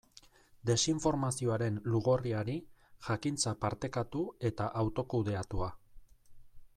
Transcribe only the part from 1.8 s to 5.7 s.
lugorriari, jakintza partekatu eta autokudeatua.